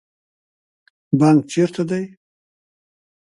[1.19, 2.03] بانک چیرته دی؟